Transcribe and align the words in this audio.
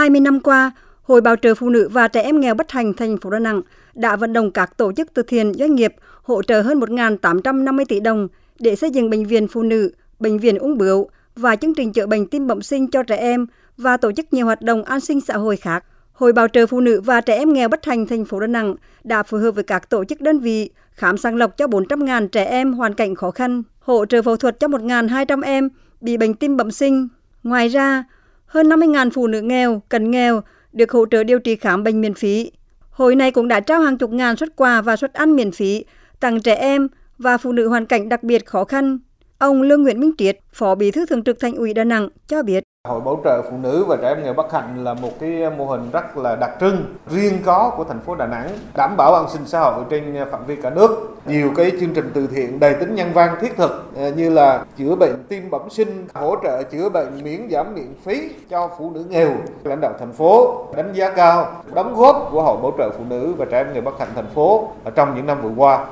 20 0.00 0.20
năm 0.20 0.40
qua, 0.40 0.70
Hội 1.02 1.20
Bảo 1.20 1.36
trợ 1.36 1.54
Phụ 1.54 1.68
nữ 1.68 1.88
và 1.92 2.08
Trẻ 2.08 2.22
em 2.22 2.40
nghèo 2.40 2.54
bất 2.54 2.68
thành 2.68 2.94
thành 2.94 3.16
phố 3.16 3.30
Đà 3.30 3.38
Nẵng 3.38 3.62
đã 3.94 4.16
vận 4.16 4.32
động 4.32 4.50
các 4.50 4.76
tổ 4.76 4.92
chức 4.92 5.14
từ 5.14 5.22
thiện 5.22 5.54
doanh 5.54 5.74
nghiệp 5.74 5.94
hỗ 6.22 6.42
trợ 6.42 6.62
hơn 6.62 6.80
1.850 6.80 7.84
tỷ 7.88 8.00
đồng 8.00 8.28
để 8.58 8.76
xây 8.76 8.90
dựng 8.90 9.10
bệnh 9.10 9.24
viện 9.24 9.48
phụ 9.48 9.62
nữ, 9.62 9.92
bệnh 10.20 10.38
viện 10.38 10.58
ung 10.58 10.78
bướu 10.78 11.10
và 11.36 11.56
chương 11.56 11.74
trình 11.74 11.92
chữa 11.92 12.06
bệnh 12.06 12.26
tim 12.26 12.46
bẩm 12.46 12.62
sinh 12.62 12.90
cho 12.90 13.02
trẻ 13.02 13.16
em 13.16 13.46
và 13.76 13.96
tổ 13.96 14.12
chức 14.12 14.32
nhiều 14.32 14.46
hoạt 14.46 14.62
động 14.62 14.84
an 14.84 15.00
sinh 15.00 15.20
xã 15.20 15.36
hội 15.36 15.56
khác. 15.56 15.84
Hội 16.12 16.32
Bảo 16.32 16.48
trợ 16.48 16.66
Phụ 16.66 16.80
nữ 16.80 17.00
và 17.00 17.20
Trẻ 17.20 17.36
em 17.36 17.52
nghèo 17.52 17.68
bất 17.68 17.82
thành 17.82 18.06
thành 18.06 18.24
phố 18.24 18.40
Đà 18.40 18.46
Nẵng 18.46 18.74
đã 19.04 19.22
phối 19.22 19.40
hợp 19.40 19.50
với 19.50 19.64
các 19.64 19.90
tổ 19.90 20.04
chức 20.04 20.20
đơn 20.20 20.38
vị 20.38 20.70
khám 20.92 21.16
sàng 21.16 21.36
lọc 21.36 21.56
cho 21.56 21.66
400.000 21.66 22.28
trẻ 22.28 22.44
em 22.44 22.72
hoàn 22.72 22.94
cảnh 22.94 23.14
khó 23.14 23.30
khăn, 23.30 23.62
hỗ 23.80 24.06
trợ 24.06 24.22
phẫu 24.22 24.36
thuật 24.36 24.60
cho 24.60 24.68
1.200 24.68 25.42
em 25.42 25.68
bị 26.00 26.16
bệnh 26.16 26.34
tim 26.34 26.56
bẩm 26.56 26.70
sinh. 26.70 27.08
Ngoài 27.42 27.68
ra, 27.68 28.04
hơn 28.50 28.68
50.000 28.68 29.10
phụ 29.10 29.26
nữ 29.26 29.40
nghèo, 29.40 29.82
cận 29.88 30.10
nghèo 30.10 30.42
được 30.72 30.92
hỗ 30.92 31.06
trợ 31.06 31.24
điều 31.24 31.38
trị 31.38 31.56
khám 31.56 31.84
bệnh 31.84 32.00
miễn 32.00 32.14
phí. 32.14 32.50
Hội 32.90 33.16
này 33.16 33.30
cũng 33.30 33.48
đã 33.48 33.60
trao 33.60 33.80
hàng 33.80 33.98
chục 33.98 34.10
ngàn 34.10 34.36
suất 34.36 34.56
quà 34.56 34.82
và 34.82 34.96
suất 34.96 35.12
ăn 35.12 35.36
miễn 35.36 35.52
phí 35.52 35.84
tặng 36.20 36.40
trẻ 36.40 36.54
em 36.54 36.88
và 37.18 37.38
phụ 37.38 37.52
nữ 37.52 37.68
hoàn 37.68 37.86
cảnh 37.86 38.08
đặc 38.08 38.22
biệt 38.22 38.46
khó 38.46 38.64
khăn. 38.64 38.98
Ông 39.38 39.62
Lương 39.62 39.82
Nguyễn 39.82 40.00
Minh 40.00 40.12
Triết, 40.18 40.38
Phó 40.52 40.74
Bí 40.74 40.90
thư 40.90 41.06
Thường 41.06 41.24
trực 41.24 41.40
Thành 41.40 41.54
ủy 41.54 41.74
Đà 41.74 41.84
Nẵng 41.84 42.08
cho 42.26 42.42
biết. 42.42 42.62
Hội 42.88 43.00
bảo 43.00 43.20
trợ 43.24 43.42
phụ 43.42 43.56
nữ 43.62 43.84
và 43.84 43.96
trẻ 43.96 44.08
em 44.08 44.22
nghèo 44.22 44.34
bất 44.34 44.52
hạnh 44.52 44.84
là 44.84 44.94
một 44.94 45.10
cái 45.20 45.50
mô 45.58 45.66
hình 45.66 45.90
rất 45.92 46.16
là 46.16 46.36
đặc 46.36 46.50
trưng, 46.60 46.84
riêng 47.10 47.38
có 47.44 47.72
của 47.76 47.84
thành 47.84 48.00
phố 48.00 48.14
Đà 48.14 48.26
Nẵng, 48.26 48.48
đảm 48.76 48.96
bảo 48.96 49.14
an 49.14 49.28
sinh 49.28 49.46
xã 49.46 49.60
hội 49.60 49.84
trên 49.90 50.16
phạm 50.30 50.46
vi 50.46 50.56
cả 50.56 50.70
nước. 50.70 51.16
Nhiều 51.26 51.50
cái 51.56 51.72
chương 51.80 51.94
trình 51.94 52.10
từ 52.14 52.26
thiện 52.26 52.60
đầy 52.60 52.74
tính 52.74 52.94
nhân 52.94 53.12
văn 53.14 53.36
thiết 53.40 53.56
thực 53.56 53.92
ờ, 53.96 54.10
như 54.10 54.30
là 54.30 54.64
chữa 54.78 54.94
bệnh 54.94 55.24
tim 55.28 55.50
bẩm 55.50 55.70
sinh, 55.70 56.06
hỗ 56.14 56.36
trợ 56.42 56.62
chữa 56.62 56.88
bệnh 56.88 57.24
miễn 57.24 57.48
giảm 57.50 57.74
miễn 57.74 57.94
phí 58.04 58.30
cho 58.50 58.70
phụ 58.78 58.90
nữ 58.94 59.04
nghèo. 59.08 59.30
Lãnh 59.64 59.80
đạo 59.80 59.92
thành 59.98 60.12
phố 60.12 60.64
đánh 60.76 60.92
giá 60.92 61.10
cao 61.10 61.52
đóng 61.74 61.94
góp 61.94 62.28
của 62.32 62.42
Hội 62.42 62.56
bảo 62.62 62.72
trợ 62.78 62.90
phụ 62.98 63.04
nữ 63.08 63.34
và 63.38 63.44
trẻ 63.50 63.58
em 63.58 63.72
nghèo 63.72 63.82
bất 63.82 63.98
hạnh 63.98 64.10
thành 64.14 64.28
phố 64.34 64.68
trong 64.94 65.16
những 65.16 65.26
năm 65.26 65.42
vừa 65.42 65.52
qua. 65.56 65.86